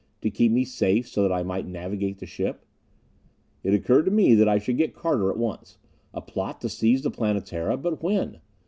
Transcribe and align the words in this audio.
To 0.21 0.31
keep 0.31 0.51
me 0.51 0.63
safe 0.65 1.07
so 1.07 1.21
that 1.21 1.31
I 1.31 1.43
might 1.43 1.67
navigate 1.67 2.17
the 2.17 2.25
ship. 2.25 2.65
It 3.61 3.75
occurred 3.75 4.05
to 4.05 4.09
me 4.11 4.33
that 4.33 4.49
I 4.49 4.57
should 4.57 4.77
get 4.77 4.95
Carter 4.95 5.29
at 5.29 5.37
once. 5.37 5.77
A 6.11 6.21
plot 6.21 6.59
to 6.61 6.69
seize 6.69 7.03
the 7.03 7.11
Planetara? 7.11 7.77
But 7.77 8.01
when? 8.01 8.39